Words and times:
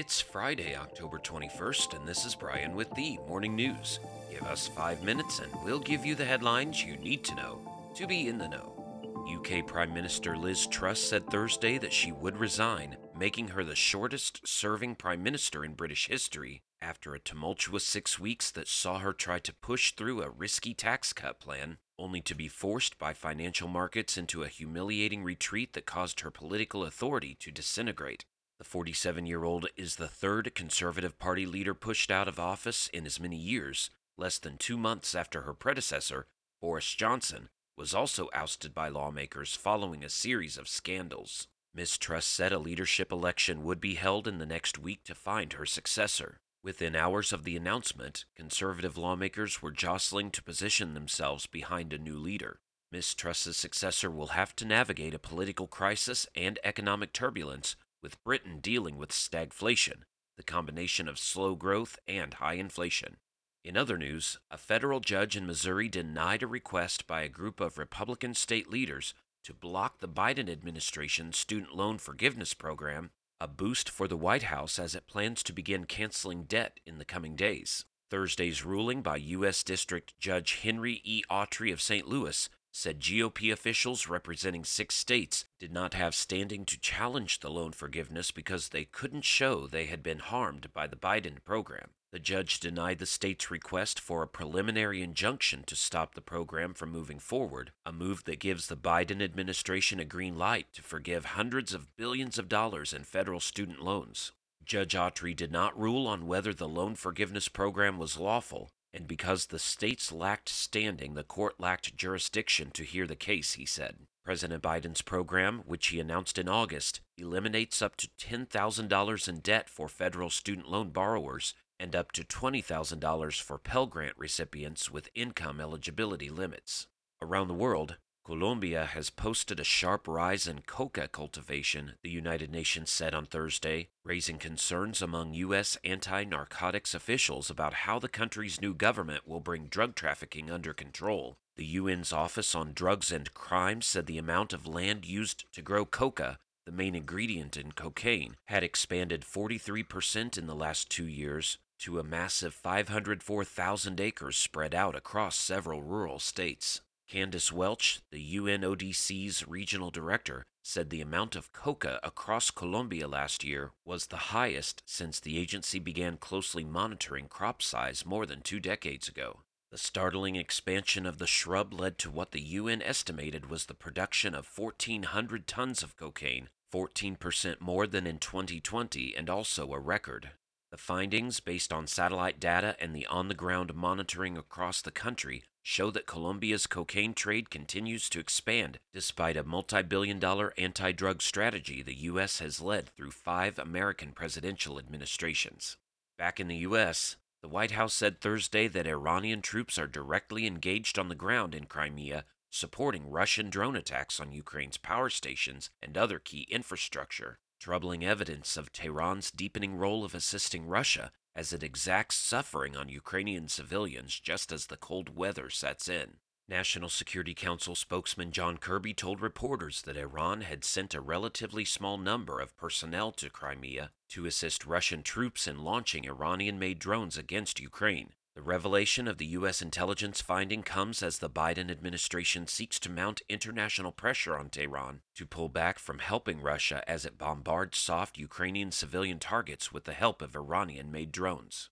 It's 0.00 0.18
Friday, 0.18 0.74
October 0.74 1.18
21st, 1.18 1.94
and 1.94 2.08
this 2.08 2.24
is 2.24 2.34
Brian 2.34 2.74
with 2.74 2.90
the 2.94 3.18
Morning 3.28 3.54
News. 3.54 4.00
Give 4.30 4.44
us 4.44 4.66
five 4.66 5.04
minutes 5.04 5.40
and 5.40 5.52
we'll 5.62 5.78
give 5.78 6.06
you 6.06 6.14
the 6.14 6.24
headlines 6.24 6.82
you 6.82 6.96
need 6.96 7.22
to 7.24 7.34
know 7.34 7.92
to 7.96 8.06
be 8.06 8.26
in 8.28 8.38
the 8.38 8.48
know. 8.48 8.82
UK 9.28 9.66
Prime 9.66 9.92
Minister 9.92 10.38
Liz 10.38 10.66
Truss 10.66 11.00
said 11.00 11.26
Thursday 11.26 11.76
that 11.76 11.92
she 11.92 12.12
would 12.12 12.38
resign, 12.38 12.96
making 13.14 13.48
her 13.48 13.62
the 13.62 13.74
shortest 13.74 14.40
serving 14.48 14.94
Prime 14.94 15.22
Minister 15.22 15.66
in 15.66 15.74
British 15.74 16.06
history 16.08 16.62
after 16.80 17.14
a 17.14 17.20
tumultuous 17.20 17.84
six 17.84 18.18
weeks 18.18 18.50
that 18.52 18.68
saw 18.68 19.00
her 19.00 19.12
try 19.12 19.38
to 19.40 19.52
push 19.52 19.92
through 19.92 20.22
a 20.22 20.30
risky 20.30 20.72
tax 20.72 21.12
cut 21.12 21.38
plan, 21.40 21.76
only 21.98 22.22
to 22.22 22.34
be 22.34 22.48
forced 22.48 22.98
by 22.98 23.12
financial 23.12 23.68
markets 23.68 24.16
into 24.16 24.44
a 24.44 24.48
humiliating 24.48 25.22
retreat 25.22 25.74
that 25.74 25.84
caused 25.84 26.20
her 26.20 26.30
political 26.30 26.84
authority 26.84 27.36
to 27.38 27.50
disintegrate. 27.50 28.24
The 28.60 28.64
47 28.64 29.24
year 29.24 29.42
old 29.42 29.68
is 29.74 29.96
the 29.96 30.06
third 30.06 30.54
Conservative 30.54 31.18
Party 31.18 31.46
leader 31.46 31.72
pushed 31.72 32.10
out 32.10 32.28
of 32.28 32.38
office 32.38 32.88
in 32.92 33.06
as 33.06 33.18
many 33.18 33.38
years, 33.38 33.88
less 34.18 34.36
than 34.38 34.58
two 34.58 34.76
months 34.76 35.14
after 35.14 35.42
her 35.42 35.54
predecessor, 35.54 36.26
Boris 36.60 36.92
Johnson, 36.94 37.48
was 37.78 37.94
also 37.94 38.28
ousted 38.34 38.74
by 38.74 38.88
lawmakers 38.88 39.56
following 39.56 40.04
a 40.04 40.10
series 40.10 40.58
of 40.58 40.68
scandals. 40.68 41.48
Ms. 41.72 41.96
Truss 41.96 42.26
said 42.26 42.52
a 42.52 42.58
leadership 42.58 43.10
election 43.10 43.64
would 43.64 43.80
be 43.80 43.94
held 43.94 44.28
in 44.28 44.36
the 44.36 44.44
next 44.44 44.78
week 44.78 45.04
to 45.04 45.14
find 45.14 45.54
her 45.54 45.64
successor. 45.64 46.36
Within 46.62 46.94
hours 46.94 47.32
of 47.32 47.44
the 47.44 47.56
announcement, 47.56 48.26
conservative 48.36 48.98
lawmakers 48.98 49.62
were 49.62 49.70
jostling 49.70 50.30
to 50.32 50.42
position 50.42 50.92
themselves 50.92 51.46
behind 51.46 51.94
a 51.94 51.98
new 51.98 52.18
leader. 52.18 52.60
Ms. 52.92 53.14
Truss's 53.14 53.56
successor 53.56 54.10
will 54.10 54.36
have 54.36 54.54
to 54.56 54.66
navigate 54.66 55.14
a 55.14 55.18
political 55.18 55.66
crisis 55.66 56.26
and 56.34 56.58
economic 56.62 57.14
turbulence, 57.14 57.74
with 58.02 58.22
Britain 58.24 58.58
dealing 58.60 58.96
with 58.96 59.10
stagflation, 59.10 60.02
the 60.36 60.42
combination 60.42 61.08
of 61.08 61.18
slow 61.18 61.54
growth 61.54 61.98
and 62.08 62.34
high 62.34 62.54
inflation. 62.54 63.16
In 63.62 63.76
other 63.76 63.98
news, 63.98 64.38
a 64.50 64.56
federal 64.56 65.00
judge 65.00 65.36
in 65.36 65.46
Missouri 65.46 65.88
denied 65.88 66.42
a 66.42 66.46
request 66.46 67.06
by 67.06 67.22
a 67.22 67.28
group 67.28 67.60
of 67.60 67.76
Republican 67.76 68.34
state 68.34 68.70
leaders 68.70 69.12
to 69.44 69.52
block 69.52 70.00
the 70.00 70.08
Biden 70.08 70.50
administration's 70.50 71.36
student 71.36 71.74
loan 71.74 71.98
forgiveness 71.98 72.54
program, 72.54 73.10
a 73.40 73.46
boost 73.46 73.90
for 73.90 74.08
the 74.08 74.16
White 74.16 74.44
House 74.44 74.78
as 74.78 74.94
it 74.94 75.06
plans 75.06 75.42
to 75.42 75.52
begin 75.52 75.84
canceling 75.84 76.44
debt 76.44 76.80
in 76.86 76.98
the 76.98 77.04
coming 77.04 77.36
days. 77.36 77.84
Thursday's 78.10 78.64
ruling 78.64 79.02
by 79.02 79.16
U.S. 79.16 79.62
District 79.62 80.18
Judge 80.18 80.60
Henry 80.62 81.00
E. 81.04 81.22
Autrey 81.30 81.72
of 81.72 81.80
St. 81.80 82.08
Louis 82.08 82.48
said 82.72 83.00
GOP 83.00 83.52
officials 83.52 84.08
representing 84.08 84.64
six 84.64 84.94
states 84.94 85.44
did 85.58 85.72
not 85.72 85.94
have 85.94 86.14
standing 86.14 86.64
to 86.64 86.78
challenge 86.78 87.40
the 87.40 87.50
loan 87.50 87.72
forgiveness 87.72 88.30
because 88.30 88.68
they 88.68 88.84
couldn't 88.84 89.24
show 89.24 89.66
they 89.66 89.86
had 89.86 90.02
been 90.02 90.20
harmed 90.20 90.72
by 90.72 90.86
the 90.86 90.96
Biden 90.96 91.42
program. 91.44 91.90
The 92.12 92.18
judge 92.18 92.58
denied 92.58 92.98
the 92.98 93.06
state's 93.06 93.52
request 93.52 94.00
for 94.00 94.22
a 94.22 94.28
preliminary 94.28 95.00
injunction 95.00 95.62
to 95.64 95.76
stop 95.76 96.14
the 96.14 96.20
program 96.20 96.74
from 96.74 96.90
moving 96.90 97.20
forward, 97.20 97.70
a 97.86 97.92
move 97.92 98.24
that 98.24 98.40
gives 98.40 98.66
the 98.66 98.76
Biden 98.76 99.22
administration 99.22 100.00
a 100.00 100.04
green 100.04 100.36
light 100.36 100.72
to 100.72 100.82
forgive 100.82 101.24
hundreds 101.24 101.72
of 101.72 101.96
billions 101.96 102.36
of 102.36 102.48
dollars 102.48 102.92
in 102.92 103.04
federal 103.04 103.38
student 103.38 103.80
loans. 103.80 104.32
Judge 104.64 104.94
Autrey 104.94 105.34
did 105.34 105.52
not 105.52 105.78
rule 105.78 106.06
on 106.08 106.26
whether 106.26 106.52
the 106.52 106.68
loan 106.68 106.96
forgiveness 106.96 107.48
program 107.48 107.96
was 107.96 108.18
lawful, 108.18 108.70
and 108.92 109.06
because 109.06 109.46
the 109.46 109.58
states 109.58 110.10
lacked 110.10 110.48
standing, 110.48 111.14
the 111.14 111.22
court 111.22 111.60
lacked 111.60 111.96
jurisdiction 111.96 112.70
to 112.72 112.84
hear 112.84 113.06
the 113.06 113.16
case, 113.16 113.52
he 113.54 113.64
said. 113.64 113.96
President 114.24 114.62
Biden's 114.62 115.02
program, 115.02 115.62
which 115.66 115.88
he 115.88 116.00
announced 116.00 116.38
in 116.38 116.48
August, 116.48 117.00
eliminates 117.16 117.80
up 117.80 117.96
to 117.96 118.08
$10,000 118.18 119.28
in 119.28 119.38
debt 119.40 119.68
for 119.68 119.88
federal 119.88 120.30
student 120.30 120.68
loan 120.68 120.90
borrowers 120.90 121.54
and 121.78 121.96
up 121.96 122.12
to 122.12 122.22
$20,000 122.22 123.40
for 123.40 123.58
Pell 123.58 123.86
Grant 123.86 124.14
recipients 124.18 124.90
with 124.90 125.08
income 125.14 125.60
eligibility 125.60 126.28
limits. 126.28 126.86
Around 127.22 127.48
the 127.48 127.54
world, 127.54 127.96
Colombia 128.24 128.84
has 128.84 129.10
posted 129.10 129.58
a 129.58 129.64
sharp 129.64 130.06
rise 130.06 130.46
in 130.46 130.62
coca 130.62 131.08
cultivation, 131.08 131.94
the 132.02 132.10
United 132.10 132.50
Nations 132.50 132.90
said 132.90 133.14
on 133.14 133.26
Thursday, 133.26 133.88
raising 134.04 134.38
concerns 134.38 135.02
among 135.02 135.34
U.S. 135.34 135.76
anti 135.84 136.24
narcotics 136.24 136.94
officials 136.94 137.50
about 137.50 137.74
how 137.74 137.98
the 137.98 138.08
country's 138.08 138.60
new 138.60 138.74
government 138.74 139.26
will 139.26 139.40
bring 139.40 139.66
drug 139.66 139.94
trafficking 139.94 140.50
under 140.50 140.72
control. 140.72 141.36
The 141.56 141.76
UN's 141.76 142.12
Office 142.12 142.54
on 142.54 142.72
Drugs 142.72 143.10
and 143.10 143.32
Crime 143.34 143.82
said 143.82 144.06
the 144.06 144.18
amount 144.18 144.52
of 144.52 144.66
land 144.66 145.04
used 145.04 145.44
to 145.52 145.62
grow 145.62 145.84
coca 145.84 146.38
the 146.70 146.76
main 146.76 146.94
ingredient 146.94 147.56
in 147.56 147.72
cocaine, 147.72 148.36
had 148.44 148.62
expanded 148.62 149.22
43% 149.22 150.38
in 150.38 150.46
the 150.46 150.54
last 150.54 150.88
two 150.88 151.06
years, 151.06 151.58
to 151.78 151.98
a 151.98 152.04
massive 152.04 152.54
504,000 152.54 154.00
acres 154.00 154.36
spread 154.36 154.72
out 154.72 154.94
across 154.94 155.36
several 155.36 155.82
rural 155.82 156.20
states. 156.20 156.80
Candice 157.10 157.50
Welsch, 157.50 157.98
the 158.12 158.36
UNODC's 158.36 159.48
regional 159.48 159.90
director, 159.90 160.44
said 160.62 160.90
the 160.90 161.00
amount 161.00 161.34
of 161.34 161.52
coca 161.52 161.98
across 162.04 162.52
Colombia 162.52 163.08
last 163.08 163.42
year 163.42 163.72
was 163.84 164.06
the 164.06 164.30
highest 164.30 164.80
since 164.86 165.18
the 165.18 165.36
agency 165.36 165.80
began 165.80 166.16
closely 166.16 166.62
monitoring 166.62 167.26
crop 167.26 167.62
size 167.62 168.06
more 168.06 168.26
than 168.26 168.42
two 168.42 168.60
decades 168.60 169.08
ago. 169.08 169.40
The 169.72 169.78
startling 169.78 170.36
expansion 170.36 171.04
of 171.04 171.18
the 171.18 171.26
shrub 171.26 171.74
led 171.74 171.98
to 171.98 172.12
what 172.12 172.30
the 172.30 172.42
UN 172.42 172.80
estimated 172.80 173.50
was 173.50 173.66
the 173.66 173.74
production 173.74 174.32
of 174.32 174.56
1,400 174.56 175.48
tons 175.48 175.82
of 175.82 175.96
cocaine, 175.96 176.48
14% 176.72 177.60
more 177.60 177.88
than 177.88 178.06
in 178.06 178.18
2020, 178.18 179.16
and 179.16 179.28
also 179.28 179.72
a 179.72 179.80
record. 179.80 180.30
Findings, 180.80 181.40
based 181.40 181.74
on 181.74 181.86
satellite 181.86 182.40
data 182.40 182.74
and 182.80 182.96
the 182.96 183.06
on 183.06 183.28
the 183.28 183.34
ground 183.34 183.74
monitoring 183.74 184.38
across 184.38 184.80
the 184.80 184.90
country, 184.90 185.44
show 185.62 185.90
that 185.90 186.06
Colombia's 186.06 186.66
cocaine 186.66 187.12
trade 187.12 187.50
continues 187.50 188.08
to 188.08 188.18
expand 188.18 188.78
despite 188.92 189.36
a 189.36 189.44
multi 189.44 189.82
billion 189.82 190.18
dollar 190.18 190.54
anti 190.56 190.90
drug 190.90 191.20
strategy 191.20 191.82
the 191.82 191.94
U.S. 191.94 192.38
has 192.38 192.62
led 192.62 192.88
through 192.88 193.10
five 193.10 193.58
American 193.58 194.12
presidential 194.12 194.78
administrations. 194.78 195.76
Back 196.16 196.40
in 196.40 196.48
the 196.48 196.56
U.S., 196.56 197.16
the 197.42 197.48
White 197.48 197.72
House 197.72 197.92
said 197.92 198.18
Thursday 198.18 198.66
that 198.66 198.86
Iranian 198.86 199.42
troops 199.42 199.78
are 199.78 199.86
directly 199.86 200.46
engaged 200.46 200.98
on 200.98 201.10
the 201.10 201.14
ground 201.14 201.54
in 201.54 201.66
Crimea, 201.66 202.24
supporting 202.48 203.10
Russian 203.10 203.50
drone 203.50 203.76
attacks 203.76 204.18
on 204.18 204.32
Ukraine's 204.32 204.78
power 204.78 205.10
stations 205.10 205.68
and 205.82 205.96
other 205.96 206.18
key 206.18 206.48
infrastructure 206.50 207.38
troubling 207.60 208.02
evidence 208.02 208.56
of 208.56 208.72
Tehran's 208.72 209.30
deepening 209.30 209.76
role 209.76 210.02
of 210.02 210.14
assisting 210.14 210.66
Russia 210.66 211.12
as 211.36 211.52
it 211.52 211.62
exacts 211.62 212.16
suffering 212.16 212.74
on 212.74 212.88
Ukrainian 212.88 213.48
civilians 213.48 214.18
just 214.18 214.50
as 214.50 214.66
the 214.66 214.78
cold 214.78 215.14
weather 215.14 215.50
sets 215.50 215.86
in. 215.86 216.14
National 216.48 216.88
Security 216.88 217.34
Council 217.34 217.76
spokesman 217.76 218.32
John 218.32 218.56
Kirby 218.56 218.94
told 218.94 219.20
reporters 219.20 219.82
that 219.82 219.96
Iran 219.96 220.40
had 220.40 220.64
sent 220.64 220.94
a 220.94 221.00
relatively 221.00 221.64
small 221.64 221.96
number 221.96 222.40
of 222.40 222.56
personnel 222.56 223.12
to 223.12 223.30
Crimea 223.30 223.92
to 224.08 224.26
assist 224.26 224.66
Russian 224.66 225.04
troops 225.04 225.46
in 225.46 225.62
launching 225.62 226.06
Iranian 226.06 226.58
made 226.58 226.80
drones 226.80 227.16
against 227.16 227.60
Ukraine. 227.60 228.14
The 228.36 228.42
revelation 228.42 229.08
of 229.08 229.18
the 229.18 229.26
U.S. 229.26 229.60
intelligence 229.60 230.20
finding 230.20 230.62
comes 230.62 231.02
as 231.02 231.18
the 231.18 231.28
Biden 231.28 231.68
administration 231.68 232.46
seeks 232.46 232.78
to 232.80 232.90
mount 232.90 233.22
international 233.28 233.90
pressure 233.90 234.38
on 234.38 234.50
Tehran 234.50 235.00
to 235.16 235.26
pull 235.26 235.48
back 235.48 235.80
from 235.80 235.98
helping 235.98 236.40
Russia 236.40 236.88
as 236.88 237.04
it 237.04 237.18
bombards 237.18 237.76
soft 237.76 238.16
Ukrainian 238.16 238.70
civilian 238.70 239.18
targets 239.18 239.72
with 239.72 239.84
the 239.84 239.92
help 239.92 240.22
of 240.22 240.36
Iranian 240.36 240.92
made 240.92 241.10
drones. 241.10 241.70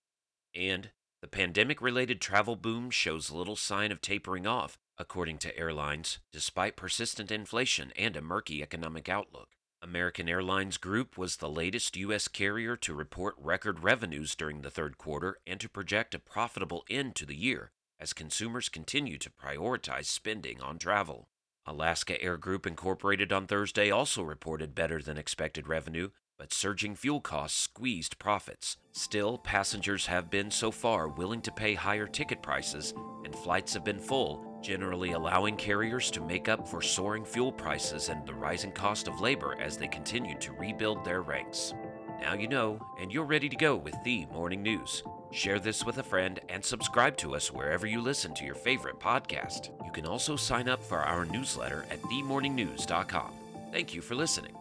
And 0.53 0.91
the 1.21 1.27
pandemic 1.27 1.81
related 1.81 2.19
travel 2.19 2.57
boom 2.57 2.89
shows 2.91 3.31
little 3.31 3.55
sign 3.55 3.91
of 3.91 4.01
tapering 4.01 4.45
off, 4.45 4.77
according 4.97 5.37
to 5.39 5.57
airlines, 5.57 6.19
despite 6.33 6.75
persistent 6.75 7.31
inflation 7.31 7.93
and 7.95 8.17
a 8.17 8.21
murky 8.21 8.61
economic 8.61 9.07
outlook. 9.07 9.49
American 9.81 10.27
Airlines 10.27 10.75
Group 10.75 11.17
was 11.17 11.37
the 11.37 11.49
latest 11.49 11.95
U.S. 11.95 12.27
carrier 12.27 12.75
to 12.75 12.93
report 12.93 13.35
record 13.37 13.79
revenues 13.79 14.35
during 14.35 14.61
the 14.61 14.69
third 14.69 14.97
quarter 14.97 15.37
and 15.47 15.57
to 15.61 15.69
project 15.69 16.13
a 16.13 16.19
profitable 16.19 16.83
end 16.89 17.15
to 17.15 17.25
the 17.25 17.35
year 17.35 17.71
as 17.97 18.11
consumers 18.11 18.67
continue 18.67 19.17
to 19.17 19.29
prioritize 19.29 20.05
spending 20.05 20.61
on 20.61 20.79
travel. 20.79 21.29
Alaska 21.65 22.21
Air 22.21 22.35
Group 22.35 22.67
Incorporated 22.67 23.31
on 23.31 23.47
Thursday 23.47 23.89
also 23.89 24.21
reported 24.21 24.75
better 24.75 25.01
than 25.01 25.17
expected 25.17 25.67
revenue, 25.67 26.09
but 26.39 26.51
surging 26.51 26.95
fuel 26.95 27.21
costs 27.21 27.61
squeezed 27.61 28.17
profits. 28.17 28.77
Still, 28.93 29.37
passengers 29.37 30.07
have 30.07 30.31
been 30.31 30.49
so 30.49 30.71
far 30.71 31.07
willing 31.07 31.41
to 31.41 31.51
pay 31.51 31.75
higher 31.75 32.07
ticket 32.07 32.41
prices, 32.41 32.95
and 33.23 33.35
flights 33.35 33.73
have 33.75 33.83
been 33.83 33.99
full 33.99 34.49
generally 34.61 35.11
allowing 35.13 35.55
carriers 35.55 36.11
to 36.11 36.21
make 36.21 36.49
up 36.49 36.67
for 36.67 36.81
soaring 36.81 37.25
fuel 37.25 37.51
prices 37.51 38.09
and 38.09 38.25
the 38.25 38.33
rising 38.33 38.71
cost 38.71 39.07
of 39.07 39.21
labor 39.21 39.55
as 39.59 39.77
they 39.77 39.87
continue 39.87 40.37
to 40.39 40.53
rebuild 40.53 41.03
their 41.03 41.21
ranks. 41.21 41.73
Now 42.21 42.33
you 42.33 42.47
know, 42.47 42.79
and 42.99 43.11
you're 43.11 43.25
ready 43.25 43.47
to 43.47 43.55
go 43.55 43.75
with 43.75 43.95
the 44.03 44.25
morning 44.27 44.61
news. 44.61 45.03
Share 45.31 45.59
this 45.59 45.85
with 45.85 45.99
a 45.99 46.03
friend 46.03 46.39
and 46.49 46.63
subscribe 46.63 47.15
to 47.17 47.35
us 47.35 47.51
wherever 47.51 47.85
you 47.85 48.01
listen 48.01 48.33
to 48.35 48.45
your 48.45 48.55
favorite 48.55 48.99
podcast. 48.99 49.69
You 49.85 49.91
can 49.91 50.05
also 50.05 50.35
sign 50.35 50.67
up 50.67 50.83
for 50.83 50.99
our 50.99 51.25
newsletter 51.25 51.85
at 51.91 52.01
themorningnews.com. 52.03 53.31
Thank 53.71 53.93
you 53.93 54.01
for 54.01 54.15
listening. 54.15 54.58